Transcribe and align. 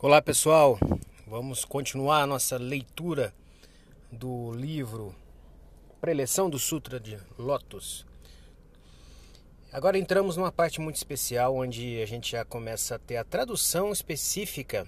Olá 0.00 0.22
pessoal, 0.22 0.78
vamos 1.26 1.64
continuar 1.64 2.22
a 2.22 2.26
nossa 2.26 2.56
leitura 2.56 3.34
do 4.12 4.52
livro 4.52 5.12
Preleção 6.00 6.48
do 6.48 6.56
Sutra 6.56 7.00
de 7.00 7.18
Lotus. 7.36 8.06
Agora 9.72 9.98
entramos 9.98 10.36
numa 10.36 10.52
parte 10.52 10.80
muito 10.80 10.94
especial 10.94 11.56
onde 11.56 12.00
a 12.00 12.06
gente 12.06 12.30
já 12.30 12.44
começa 12.44 12.94
a 12.94 12.98
ter 13.00 13.16
a 13.16 13.24
tradução 13.24 13.90
específica 13.90 14.86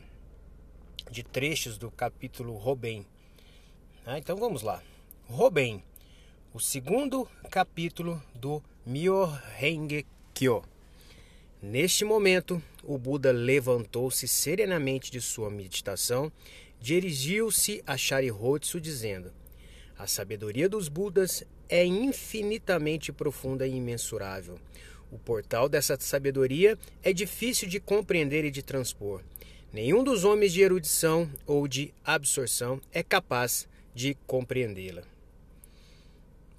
de 1.10 1.24
trechos 1.24 1.76
do 1.76 1.90
capítulo 1.90 2.54
Robem. 2.54 3.04
Ah, 4.06 4.16
então 4.16 4.36
vamos 4.36 4.62
lá. 4.62 4.80
Robem, 5.28 5.82
o 6.54 6.60
segundo 6.60 7.26
capítulo 7.50 8.22
do 8.32 8.62
Myohenge 8.86 10.06
Kyo. 10.32 10.62
Neste 11.62 12.06
momento, 12.06 12.62
o 12.82 12.96
Buda 12.96 13.30
levantou-se 13.30 14.26
serenamente 14.26 15.10
de 15.10 15.20
sua 15.20 15.50
meditação, 15.50 16.32
dirigiu-se 16.80 17.82
a 17.86 17.98
Charihotsu 17.98 18.80
dizendo: 18.80 19.30
A 19.98 20.06
sabedoria 20.06 20.70
dos 20.70 20.88
Budas 20.88 21.44
é 21.68 21.84
infinitamente 21.84 23.12
profunda 23.12 23.66
e 23.66 23.76
imensurável. 23.76 24.58
O 25.12 25.18
portal 25.18 25.68
dessa 25.68 25.98
sabedoria 26.00 26.78
é 27.02 27.12
difícil 27.12 27.68
de 27.68 27.78
compreender 27.78 28.42
e 28.46 28.50
de 28.50 28.62
transpor. 28.62 29.20
Nenhum 29.70 30.02
dos 30.02 30.24
homens 30.24 30.54
de 30.54 30.62
erudição 30.62 31.30
ou 31.46 31.68
de 31.68 31.92
absorção 32.02 32.80
é 32.90 33.02
capaz 33.02 33.68
de 33.94 34.16
compreendê-la. 34.26 35.02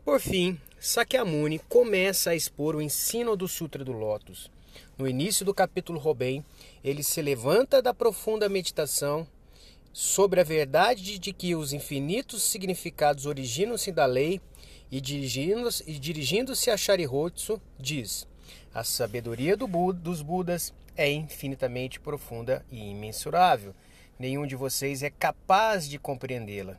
Por 0.06 0.20
fim, 0.20 0.60
Sakyamuni 0.80 1.58
começa 1.58 2.30
a 2.30 2.36
expor 2.36 2.76
o 2.76 2.82
ensino 2.82 3.36
do 3.36 3.48
Sutra 3.48 3.84
do 3.84 3.94
Lótus 3.94 4.52
no 4.98 5.08
início 5.08 5.46
do 5.46 5.54
capítulo 5.54 6.00
Robem, 6.00 6.46
ele 6.84 7.04
se 7.04 7.22
levanta 7.22 7.82
da 7.82 7.94
profunda 7.94 8.48
meditação 8.48 9.28
sobre 9.94 10.40
a 10.40 10.44
verdade 10.44 11.20
de 11.20 11.34
que 11.34 11.56
os 11.56 11.74
infinitos 11.74 12.44
significados 12.44 13.26
originam-se 13.26 13.92
da 13.92 14.06
lei 14.06 14.40
e 14.90 15.02
dirigindo-se 15.02 15.84
dirigindo 16.00 16.52
a 16.52 16.78
Charihotsu, 16.78 17.62
diz: 17.80 18.28
A 18.74 18.84
sabedoria 18.84 19.56
do 19.58 19.68
Buda, 19.68 20.00
dos 20.00 20.22
Budas 20.22 20.74
é 20.96 21.12
infinitamente 21.12 22.00
profunda 22.00 22.66
e 22.72 22.92
imensurável. 22.92 23.74
Nenhum 24.20 24.46
de 24.46 24.56
vocês 24.56 25.02
é 25.02 25.10
capaz 25.10 25.90
de 25.90 25.98
compreendê-la. 25.98 26.78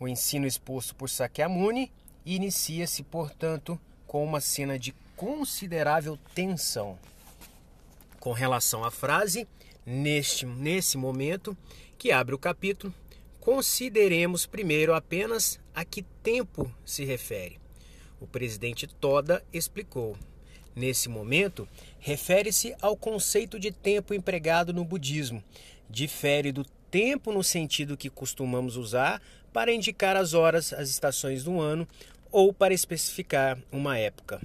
O 0.00 0.08
ensino 0.08 0.46
exposto 0.46 0.94
por 0.94 1.08
Sakyamuni 1.08 1.92
inicia-se, 2.24 3.02
portanto, 3.02 3.78
com 4.06 4.24
uma 4.24 4.40
cena 4.40 4.78
de 4.78 4.94
considerável 5.18 6.16
tensão 6.32 6.96
com 8.20 8.32
relação 8.32 8.84
à 8.84 8.90
frase, 8.90 9.48
neste, 9.84 10.46
nesse 10.46 10.96
momento, 10.96 11.56
que 11.98 12.12
abre 12.12 12.36
o 12.36 12.38
capítulo, 12.38 12.94
consideremos 13.40 14.46
primeiro 14.46 14.94
apenas 14.94 15.58
a 15.74 15.84
que 15.84 16.02
tempo 16.22 16.72
se 16.84 17.04
refere. 17.04 17.58
O 18.20 18.28
presidente 18.28 18.86
Toda 18.86 19.44
explicou. 19.52 20.16
Nesse 20.74 21.08
momento, 21.08 21.68
refere-se 21.98 22.76
ao 22.80 22.96
conceito 22.96 23.58
de 23.58 23.72
tempo 23.72 24.14
empregado 24.14 24.72
no 24.72 24.84
budismo. 24.84 25.42
Difere 25.90 26.52
do 26.52 26.64
tempo 26.92 27.32
no 27.32 27.42
sentido 27.42 27.96
que 27.96 28.08
costumamos 28.08 28.76
usar 28.76 29.20
para 29.52 29.72
indicar 29.72 30.16
as 30.16 30.32
horas, 30.32 30.72
as 30.72 30.88
estações 30.88 31.42
do 31.42 31.60
ano 31.60 31.88
ou 32.30 32.52
para 32.52 32.72
especificar 32.72 33.58
uma 33.72 33.98
época 33.98 34.40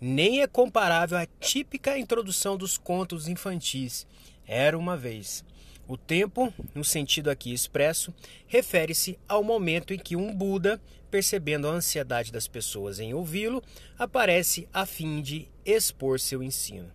nem 0.00 0.42
é 0.42 0.46
comparável 0.46 1.16
à 1.16 1.26
típica 1.40 1.98
introdução 1.98 2.56
dos 2.56 2.76
contos 2.76 3.28
infantis. 3.28 4.06
Era 4.46 4.78
uma 4.78 4.96
vez. 4.96 5.44
O 5.86 5.96
tempo, 5.96 6.52
no 6.74 6.82
sentido 6.82 7.30
aqui 7.30 7.52
expresso, 7.52 8.12
refere-se 8.46 9.18
ao 9.28 9.44
momento 9.44 9.92
em 9.92 9.98
que 9.98 10.16
um 10.16 10.34
Buda, 10.34 10.80
percebendo 11.10 11.68
a 11.68 11.72
ansiedade 11.72 12.32
das 12.32 12.48
pessoas 12.48 12.98
em 12.98 13.12
ouvi-lo, 13.12 13.62
aparece 13.98 14.66
a 14.72 14.86
fim 14.86 15.20
de 15.20 15.48
expor 15.64 16.18
seu 16.18 16.42
ensino. 16.42 16.90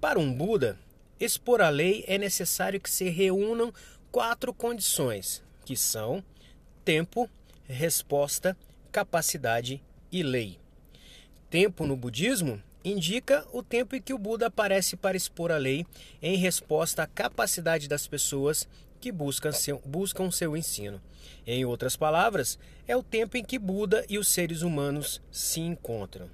Para 0.00 0.18
um 0.18 0.32
Buda, 0.32 0.78
expor 1.18 1.62
a 1.62 1.70
lei 1.70 2.04
é 2.06 2.18
necessário 2.18 2.80
que 2.80 2.90
se 2.90 3.08
reúnam 3.08 3.72
quatro 4.12 4.52
condições, 4.52 5.42
que 5.64 5.76
são 5.76 6.22
tempo, 6.84 7.28
resposta, 7.66 8.54
capacidade 8.92 9.82
e 10.12 10.22
lei. 10.22 10.63
Tempo 11.54 11.86
no 11.86 11.94
budismo 11.94 12.60
indica 12.84 13.46
o 13.52 13.62
tempo 13.62 13.94
em 13.94 14.02
que 14.02 14.12
o 14.12 14.18
Buda 14.18 14.48
aparece 14.48 14.96
para 14.96 15.16
expor 15.16 15.52
a 15.52 15.56
lei 15.56 15.86
em 16.20 16.36
resposta 16.36 17.04
à 17.04 17.06
capacidade 17.06 17.86
das 17.86 18.08
pessoas 18.08 18.66
que 19.00 19.12
buscam 19.12 19.52
seu, 19.52 19.80
buscam 19.86 20.32
seu 20.32 20.56
ensino. 20.56 21.00
Em 21.46 21.64
outras 21.64 21.94
palavras, 21.94 22.58
é 22.88 22.96
o 22.96 23.04
tempo 23.04 23.36
em 23.36 23.44
que 23.44 23.56
Buda 23.56 24.04
e 24.08 24.18
os 24.18 24.26
seres 24.26 24.62
humanos 24.62 25.22
se 25.30 25.60
encontram. 25.60 26.28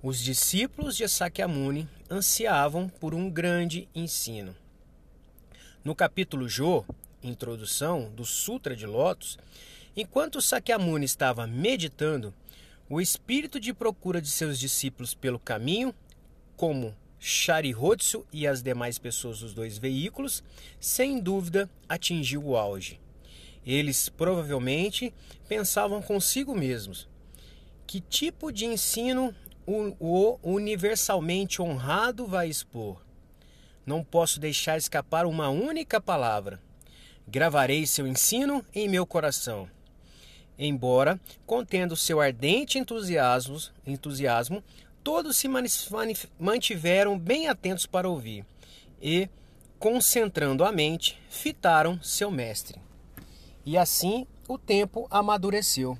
Os 0.00 0.20
discípulos 0.20 0.96
de 0.96 1.08
Sakyamuni 1.08 1.88
ansiavam 2.08 2.88
por 2.88 3.16
um 3.16 3.28
grande 3.28 3.88
ensino. 3.92 4.54
No 5.82 5.92
capítulo 5.92 6.48
Jo, 6.48 6.84
introdução 7.20 8.12
do 8.14 8.24
Sutra 8.24 8.76
de 8.76 8.86
Lotus, 8.86 9.36
enquanto 9.96 10.40
Sakyamuni 10.40 11.04
estava 11.04 11.48
meditando, 11.48 12.32
o 12.94 13.00
espírito 13.00 13.58
de 13.58 13.74
procura 13.74 14.22
de 14.22 14.28
seus 14.28 14.56
discípulos 14.56 15.14
pelo 15.14 15.36
caminho, 15.36 15.92
como 16.56 16.94
Charihotsu 17.18 18.24
e 18.32 18.46
as 18.46 18.62
demais 18.62 19.00
pessoas 19.00 19.40
dos 19.40 19.52
dois 19.52 19.76
veículos, 19.76 20.44
sem 20.78 21.18
dúvida 21.18 21.68
atingiu 21.88 22.44
o 22.44 22.56
auge. 22.56 23.00
Eles 23.66 24.08
provavelmente 24.08 25.12
pensavam 25.48 26.00
consigo 26.00 26.54
mesmos: 26.54 27.08
que 27.84 28.00
tipo 28.00 28.52
de 28.52 28.64
ensino 28.64 29.34
o 29.66 30.38
universalmente 30.40 31.60
honrado 31.60 32.28
vai 32.28 32.48
expor? 32.48 33.04
Não 33.84 34.04
posso 34.04 34.38
deixar 34.38 34.78
escapar 34.78 35.26
uma 35.26 35.48
única 35.48 36.00
palavra. 36.00 36.62
Gravarei 37.26 37.86
seu 37.86 38.06
ensino 38.06 38.64
em 38.72 38.88
meu 38.88 39.04
coração 39.04 39.68
embora 40.58 41.20
contendo 41.46 41.96
seu 41.96 42.20
ardente 42.20 42.78
entusiasmo, 42.78 43.58
entusiasmo 43.86 44.62
todos 45.02 45.36
se 45.36 45.48
mantiveram 46.38 47.18
bem 47.18 47.48
atentos 47.48 47.84
para 47.84 48.08
ouvir 48.08 48.44
e, 49.02 49.28
concentrando 49.78 50.64
a 50.64 50.72
mente, 50.72 51.20
fitaram 51.28 52.02
seu 52.02 52.30
mestre. 52.30 52.80
E 53.66 53.76
assim 53.76 54.26
o 54.48 54.56
tempo 54.56 55.06
amadureceu. 55.10 55.98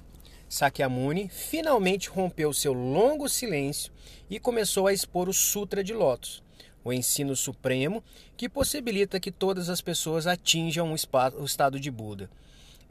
Sakyamuni 0.49 1.29
finalmente 1.29 2.09
rompeu 2.09 2.53
seu 2.53 2.73
longo 2.73 3.29
silêncio 3.29 3.93
e 4.31 4.39
começou 4.39 4.87
a 4.87 4.93
expor 4.93 5.29
o 5.29 5.35
Sutra 5.35 5.83
de 5.83 5.93
Lotus, 5.93 6.43
o 6.83 6.93
ensino 6.93 7.35
supremo 7.37 8.03
que 8.37 8.49
possibilita 8.49 9.21
que 9.21 9.33
todas 9.33 9.69
as 9.69 9.81
pessoas 9.81 10.27
atinjam 10.27 10.93
o 10.93 11.45
estado 11.45 11.79
de 11.79 11.91
Buda. 11.91 12.31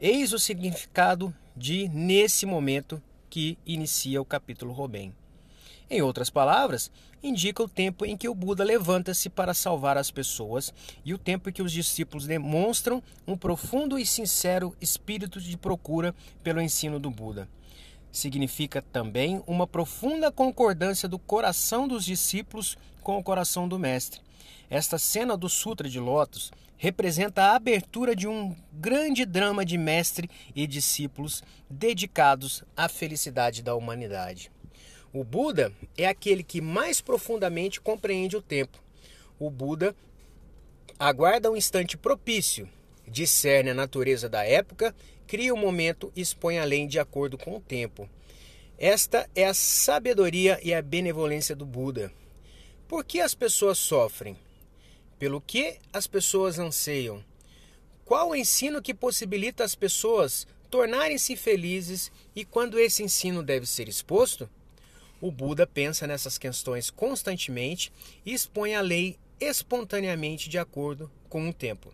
Eis 0.00 0.32
o 0.32 0.38
significado 0.38 1.34
de 1.56 1.88
nesse 1.88 2.46
momento 2.46 3.02
que 3.30 3.58
inicia 3.66 4.20
o 4.20 4.24
capítulo 4.24 4.72
Robem. 4.72 5.12
Em 5.90 6.00
outras 6.02 6.30
palavras, 6.30 6.90
indica 7.22 7.62
o 7.62 7.68
tempo 7.68 8.04
em 8.04 8.16
que 8.16 8.28
o 8.28 8.34
Buda 8.34 8.64
levanta-se 8.64 9.28
para 9.28 9.54
salvar 9.54 9.96
as 9.96 10.10
pessoas 10.10 10.72
e 11.04 11.12
o 11.12 11.18
tempo 11.18 11.48
em 11.48 11.52
que 11.52 11.62
os 11.62 11.72
discípulos 11.72 12.26
demonstram 12.26 13.02
um 13.26 13.36
profundo 13.36 13.98
e 13.98 14.06
sincero 14.06 14.74
espírito 14.80 15.40
de 15.40 15.56
procura 15.56 16.14
pelo 16.42 16.60
ensino 16.60 16.98
do 16.98 17.10
Buda. 17.10 17.48
Significa 18.10 18.80
também 18.80 19.42
uma 19.46 19.66
profunda 19.66 20.32
concordância 20.32 21.08
do 21.08 21.18
coração 21.18 21.86
dos 21.86 22.04
discípulos 22.04 22.78
com 23.02 23.18
o 23.18 23.22
coração 23.22 23.68
do 23.68 23.78
Mestre. 23.78 24.23
Esta 24.74 24.98
cena 24.98 25.36
do 25.36 25.48
Sutra 25.48 25.88
de 25.88 26.00
Lotus 26.00 26.50
representa 26.76 27.44
a 27.44 27.54
abertura 27.54 28.16
de 28.16 28.26
um 28.26 28.56
grande 28.72 29.24
drama 29.24 29.64
de 29.64 29.78
mestre 29.78 30.28
e 30.52 30.66
discípulos 30.66 31.44
dedicados 31.70 32.64
à 32.76 32.88
felicidade 32.88 33.62
da 33.62 33.76
humanidade. 33.76 34.50
O 35.12 35.22
Buda 35.22 35.72
é 35.96 36.08
aquele 36.08 36.42
que 36.42 36.60
mais 36.60 37.00
profundamente 37.00 37.80
compreende 37.80 38.36
o 38.36 38.42
tempo. 38.42 38.82
O 39.38 39.48
Buda 39.48 39.94
aguarda 40.98 41.52
um 41.52 41.56
instante 41.56 41.96
propício, 41.96 42.68
discerne 43.06 43.70
a 43.70 43.74
natureza 43.74 44.28
da 44.28 44.44
época, 44.44 44.92
cria 45.24 45.54
o 45.54 45.56
um 45.56 45.60
momento 45.60 46.12
e 46.16 46.20
expõe 46.20 46.58
a 46.58 46.64
lei 46.64 46.84
de 46.88 46.98
acordo 46.98 47.38
com 47.38 47.54
o 47.54 47.60
tempo. 47.60 48.10
Esta 48.76 49.30
é 49.36 49.46
a 49.46 49.54
sabedoria 49.54 50.58
e 50.64 50.74
a 50.74 50.82
benevolência 50.82 51.54
do 51.54 51.64
Buda. 51.64 52.10
Por 52.88 53.04
que 53.04 53.20
as 53.20 53.36
pessoas 53.36 53.78
sofrem? 53.78 54.36
Pelo 55.24 55.40
que 55.40 55.78
as 55.90 56.06
pessoas 56.06 56.58
anseiam? 56.58 57.24
Qual 58.04 58.28
o 58.28 58.34
ensino 58.36 58.82
que 58.82 58.92
possibilita 58.92 59.64
as 59.64 59.74
pessoas 59.74 60.46
tornarem-se 60.70 61.34
felizes 61.34 62.12
e 62.36 62.44
quando 62.44 62.78
esse 62.78 63.02
ensino 63.02 63.42
deve 63.42 63.64
ser 63.64 63.88
exposto? 63.88 64.50
O 65.22 65.32
Buda 65.32 65.66
pensa 65.66 66.06
nessas 66.06 66.36
questões 66.36 66.90
constantemente 66.90 67.90
e 68.22 68.34
expõe 68.34 68.74
a 68.74 68.82
lei 68.82 69.16
espontaneamente 69.40 70.50
de 70.50 70.58
acordo 70.58 71.10
com 71.30 71.48
o 71.48 71.54
tempo. 71.54 71.90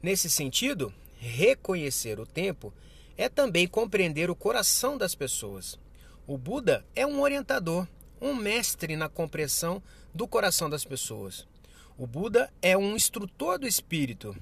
Nesse 0.00 0.30
sentido, 0.30 0.94
reconhecer 1.18 2.20
o 2.20 2.24
tempo 2.24 2.72
é 3.16 3.28
também 3.28 3.66
compreender 3.66 4.30
o 4.30 4.36
coração 4.36 4.96
das 4.96 5.12
pessoas. 5.12 5.76
O 6.24 6.38
Buda 6.38 6.86
é 6.94 7.04
um 7.04 7.20
orientador, 7.20 7.84
um 8.20 8.32
mestre 8.32 8.94
na 8.94 9.08
compreensão 9.08 9.82
do 10.14 10.28
coração 10.28 10.70
das 10.70 10.84
pessoas. 10.84 11.44
O 11.98 12.06
Buda 12.06 12.48
é 12.62 12.78
um 12.78 12.94
instrutor 12.94 13.58
do 13.58 13.66
espírito 13.66 14.36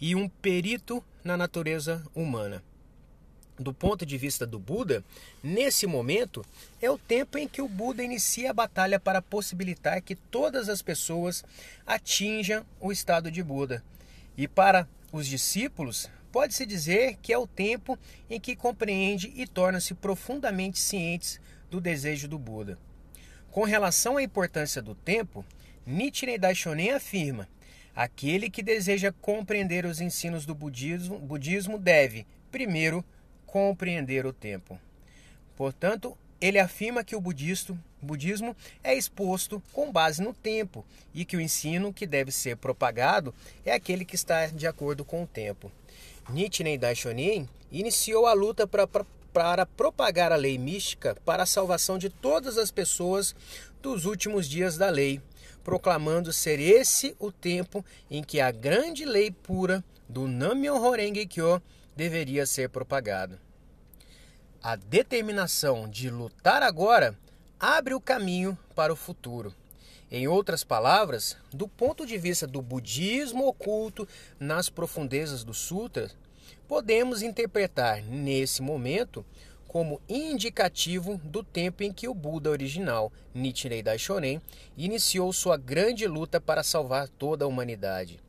e 0.00 0.14
um 0.14 0.28
perito 0.28 1.02
na 1.24 1.36
natureza 1.36 2.00
humana. 2.14 2.62
Do 3.58 3.74
ponto 3.74 4.06
de 4.06 4.16
vista 4.16 4.46
do 4.46 4.56
Buda, 4.56 5.02
nesse 5.42 5.84
momento 5.84 6.46
é 6.80 6.88
o 6.88 6.96
tempo 6.96 7.38
em 7.38 7.48
que 7.48 7.60
o 7.60 7.66
Buda 7.66 8.04
inicia 8.04 8.50
a 8.50 8.54
batalha 8.54 9.00
para 9.00 9.20
possibilitar 9.20 10.00
que 10.00 10.14
todas 10.14 10.68
as 10.68 10.80
pessoas 10.80 11.44
atinjam 11.84 12.64
o 12.80 12.92
estado 12.92 13.32
de 13.32 13.42
Buda. 13.42 13.82
E 14.36 14.46
para 14.46 14.88
os 15.10 15.26
discípulos, 15.26 16.08
pode-se 16.30 16.64
dizer 16.64 17.18
que 17.20 17.32
é 17.32 17.38
o 17.38 17.48
tempo 17.48 17.98
em 18.30 18.38
que 18.38 18.54
compreende 18.54 19.32
e 19.34 19.44
torna-se 19.44 19.92
profundamente 19.92 20.78
cientes 20.78 21.40
do 21.68 21.80
desejo 21.80 22.28
do 22.28 22.38
Buda. 22.38 22.78
Com 23.50 23.64
relação 23.64 24.18
à 24.18 24.22
importância 24.22 24.80
do 24.80 24.94
tempo, 24.94 25.44
Nichiren 25.86 26.38
Daishonin 26.38 26.90
afirma: 26.90 27.48
aquele 27.94 28.48
que 28.48 28.62
deseja 28.62 29.12
compreender 29.20 29.84
os 29.84 30.00
ensinos 30.00 30.46
do 30.46 30.54
budismo, 30.54 31.18
budismo 31.18 31.78
deve, 31.78 32.26
primeiro, 32.50 33.04
compreender 33.46 34.24
o 34.24 34.32
tempo. 34.32 34.78
Portanto, 35.56 36.16
ele 36.40 36.58
afirma 36.58 37.04
que 37.04 37.14
o 37.14 37.20
budismo, 37.20 38.56
é 38.82 38.94
exposto 38.94 39.62
com 39.72 39.92
base 39.92 40.20
no 40.20 40.32
tempo 40.34 40.84
e 41.14 41.24
que 41.24 41.36
o 41.36 41.40
ensino 41.40 41.92
que 41.92 42.04
deve 42.04 42.32
ser 42.32 42.56
propagado 42.56 43.32
é 43.64 43.72
aquele 43.72 44.04
que 44.04 44.16
está 44.16 44.46
de 44.46 44.66
acordo 44.66 45.04
com 45.04 45.22
o 45.22 45.26
tempo. 45.26 45.70
Nichiren 46.28 46.78
Daishonin 46.78 47.48
iniciou 47.70 48.26
a 48.26 48.32
luta 48.32 48.66
para 48.66 49.66
propagar 49.66 50.32
a 50.32 50.36
lei 50.36 50.58
mística 50.58 51.16
para 51.24 51.44
a 51.44 51.46
salvação 51.46 51.96
de 51.96 52.10
todas 52.10 52.58
as 52.58 52.72
pessoas 52.72 53.36
dos 53.80 54.04
últimos 54.04 54.48
dias 54.48 54.76
da 54.76 54.90
lei, 54.90 55.20
proclamando 55.62 56.32
ser 56.32 56.60
esse 56.60 57.14
o 57.18 57.30
tempo 57.30 57.84
em 58.10 58.22
que 58.22 58.40
a 58.40 58.50
grande 58.50 59.04
lei 59.04 59.30
pura 59.30 59.84
do 60.08 60.26
Nammyon 60.28 60.80
Horenge 60.80 61.26
Kyo 61.26 61.62
deveria 61.96 62.46
ser 62.46 62.68
propagada. 62.68 63.40
A 64.62 64.76
determinação 64.76 65.88
de 65.88 66.08
lutar 66.10 66.62
agora 66.62 67.18
abre 67.58 67.94
o 67.94 68.00
caminho 68.00 68.56
para 68.74 68.92
o 68.92 68.96
futuro. 68.96 69.54
Em 70.10 70.28
outras 70.28 70.62
palavras, 70.62 71.36
do 71.52 71.66
ponto 71.66 72.04
de 72.04 72.18
vista 72.18 72.46
do 72.46 72.60
budismo 72.60 73.46
oculto 73.46 74.06
nas 74.38 74.68
profundezas 74.68 75.42
do 75.42 75.54
sutra, 75.54 76.10
podemos 76.68 77.22
interpretar 77.22 78.02
nesse 78.02 78.62
momento 78.62 79.24
como 79.72 80.02
indicativo 80.06 81.18
do 81.24 81.42
tempo 81.42 81.82
em 81.82 81.90
que 81.90 82.06
o 82.06 82.12
Buda 82.12 82.50
original, 82.50 83.10
Nichiren 83.32 83.82
Daishonin, 83.82 84.38
iniciou 84.76 85.32
sua 85.32 85.56
grande 85.56 86.06
luta 86.06 86.38
para 86.38 86.62
salvar 86.62 87.08
toda 87.08 87.46
a 87.46 87.48
humanidade. 87.48 88.20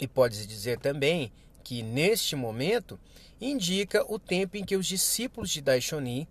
E 0.00 0.08
pode-se 0.08 0.46
dizer 0.46 0.78
também 0.78 1.30
que 1.62 1.82
neste 1.82 2.34
momento 2.34 2.98
indica 3.38 4.02
o 4.10 4.18
tempo 4.18 4.56
em 4.56 4.64
que 4.64 4.76
os 4.76 4.86
discípulos 4.86 5.50
de 5.50 5.60
Daishonin 5.60 6.26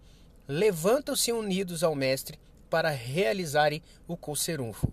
levantam-se 0.48 1.32
unidos 1.32 1.84
ao 1.84 1.94
mestre 1.94 2.40
para 2.68 2.90
realizarem 2.90 3.80
o 4.08 4.18
Koserunfo. 4.18 4.92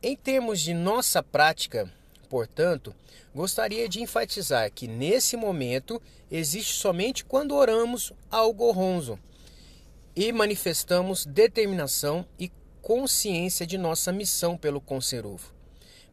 Em 0.00 0.14
termos 0.14 0.60
de 0.60 0.72
nossa 0.72 1.20
prática, 1.20 1.92
portanto, 2.30 2.94
gostaria 3.34 3.88
de 3.88 4.00
enfatizar 4.00 4.70
que 4.72 4.86
nesse 4.86 5.36
momento 5.36 6.00
existe 6.30 6.74
somente 6.74 7.24
quando 7.24 7.56
oramos 7.56 8.12
ao 8.30 8.52
Goronzo 8.54 9.18
e 10.14 10.32
manifestamos 10.32 11.26
determinação 11.26 12.24
e 12.38 12.50
consciência 12.80 13.66
de 13.66 13.76
nossa 13.76 14.12
missão 14.12 14.56
pelo 14.56 14.80
Conserufo. 14.80 15.52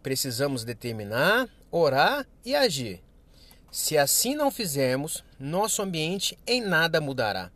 Precisamos 0.01 0.63
determinar, 0.63 1.47
orar 1.71 2.27
e 2.43 2.55
agir. 2.55 3.01
Se 3.71 3.97
assim 3.97 4.35
não 4.35 4.49
fizermos, 4.49 5.23
nosso 5.39 5.83
ambiente 5.83 6.37
em 6.47 6.61
nada 6.61 6.99
mudará. 6.99 7.51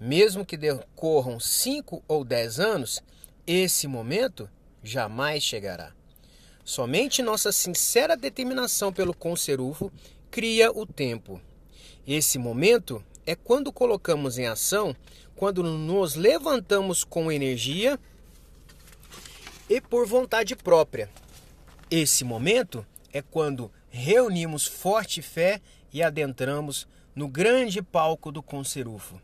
Mesmo 0.00 0.46
que 0.46 0.56
decorram 0.56 1.38
5 1.38 2.02
ou 2.08 2.24
10 2.24 2.60
anos, 2.60 3.02
esse 3.46 3.86
momento 3.86 4.48
jamais 4.82 5.42
chegará. 5.42 5.97
Somente 6.68 7.22
nossa 7.22 7.50
sincera 7.50 8.14
determinação 8.14 8.92
pelo 8.92 9.14
conserufo 9.14 9.90
cria 10.30 10.70
o 10.70 10.84
tempo. 10.84 11.40
Esse 12.06 12.36
momento 12.36 13.02
é 13.24 13.34
quando 13.34 13.72
colocamos 13.72 14.36
em 14.36 14.46
ação, 14.46 14.94
quando 15.34 15.62
nos 15.62 16.14
levantamos 16.14 17.04
com 17.04 17.32
energia 17.32 17.98
e 19.66 19.80
por 19.80 20.06
vontade 20.06 20.54
própria. 20.54 21.08
Esse 21.90 22.22
momento 22.22 22.86
é 23.14 23.22
quando 23.22 23.72
reunimos 23.88 24.66
forte 24.66 25.22
fé 25.22 25.62
e 25.90 26.02
adentramos 26.02 26.86
no 27.16 27.28
grande 27.28 27.80
palco 27.80 28.30
do 28.30 28.42
conserufo. 28.42 29.18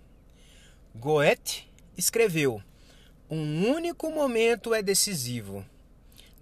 Goethe 0.94 1.70
escreveu: 1.94 2.62
Um 3.28 3.68
único 3.68 4.10
momento 4.10 4.72
é 4.72 4.80
decisivo. 4.80 5.62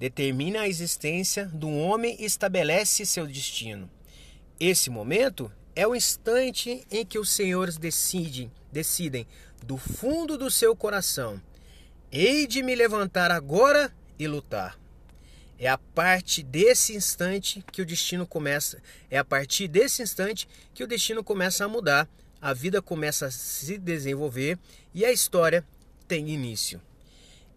Determina 0.03 0.63
a 0.63 0.69
existência 0.69 1.47
do 1.47 1.71
homem 1.71 2.17
e 2.19 2.25
estabelece 2.25 3.07
seu 3.07 3.25
destino. 3.25 3.89
Esse 4.59 4.91
momento 4.91 5.49
é 5.77 5.87
o 5.87 5.95
instante 5.95 6.85
em 6.91 7.07
que 7.07 7.21
os 7.21 7.31
senhores 7.31 7.77
decidem, 7.77 8.51
decidem 8.73 9.29
do 9.65 9.77
fundo 9.77 10.37
do 10.37 10.51
seu 10.51 10.75
coração: 10.75 11.41
hei 12.11 12.49
de 12.49 12.65
me 12.65 12.75
levantar 12.75 13.31
agora 13.31 13.95
e 14.19 14.27
lutar. 14.27 14.77
É 15.57 15.69
a 15.69 15.79
parte 15.79 16.43
desse 16.43 16.97
instante 16.97 17.65
que 17.71 17.81
o 17.81 17.87
destino 17.87 18.27
começa, 18.27 18.83
é 19.09 19.19
a 19.19 19.25
partir 19.25 19.69
desse 19.69 20.03
instante 20.03 20.49
que 20.75 20.83
o 20.83 20.89
destino 20.89 21.23
começa 21.23 21.65
a 21.65 21.69
mudar 21.69 22.09
a 22.41 22.53
vida 22.53 22.83
começa 22.83 23.27
a 23.27 23.31
se 23.31 23.79
desenvolver 23.79 24.59
e 24.93 25.05
a 25.05 25.13
história 25.13 25.65
tem 26.09 26.29
início. 26.29 26.83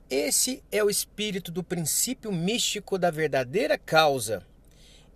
Esse 0.09 0.63
é 0.71 0.83
o 0.83 0.89
espírito 0.89 1.51
do 1.51 1.63
princípio 1.63 2.31
místico 2.31 2.97
da 2.97 3.09
verdadeira 3.09 3.77
causa. 3.77 4.45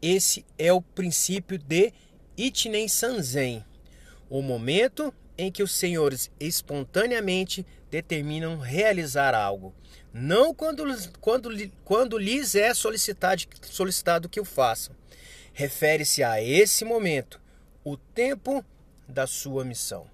Esse 0.01 0.45
é 0.57 0.73
o 0.73 0.81
princípio 0.81 1.57
de 1.57 1.93
Ichinen 2.35 2.87
Sanzen, 2.87 3.63
o 4.29 4.41
momento 4.41 5.13
em 5.37 5.51
que 5.51 5.61
os 5.61 5.71
senhores 5.73 6.31
espontaneamente 6.39 7.65
determinam 7.91 8.57
realizar 8.57 9.35
algo, 9.35 9.73
não 10.13 10.53
quando, 10.53 10.83
quando, 11.19 11.71
quando 11.83 12.17
lhes 12.17 12.55
é 12.55 12.73
solicitado, 12.73 13.43
solicitado 13.63 14.29
que 14.29 14.39
o 14.39 14.45
façam. 14.45 14.95
Refere-se 15.53 16.23
a 16.23 16.41
esse 16.41 16.83
momento, 16.83 17.39
o 17.83 17.95
tempo 17.97 18.63
da 19.07 19.27
sua 19.27 19.63
missão. 19.63 20.07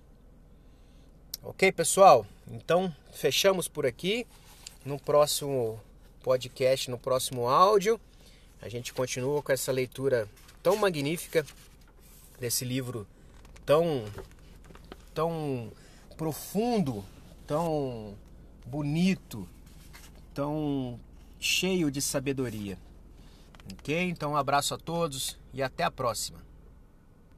Ok, 1.44 1.72
pessoal? 1.72 2.26
Então, 2.52 2.94
fechamos 3.14 3.68
por 3.68 3.86
aqui. 3.86 4.26
No 4.86 5.00
próximo 5.00 5.82
podcast, 6.24 6.92
no 6.92 6.98
próximo 7.00 7.50
áudio, 7.50 8.00
a 8.62 8.70
gente 8.70 8.94
continua 8.94 9.42
com 9.42 9.52
essa 9.52 9.72
leitura 9.72 10.30
tão 10.62 10.76
magnífica 10.76 11.46
desse 12.40 12.64
livro 12.64 13.08
tão 13.66 14.06
tão 15.14 15.72
profundo, 16.18 17.04
tão 17.48 18.16
bonito, 18.66 19.48
tão 20.34 21.00
cheio 21.40 21.90
de 21.90 22.02
sabedoria. 22.02 22.78
Ok? 23.74 24.00
Então, 24.10 24.34
um 24.34 24.38
abraço 24.38 24.74
a 24.74 24.78
todos 24.78 25.38
e 25.54 25.64
até 25.64 25.84
a 25.84 25.90
próxima. 25.90 26.40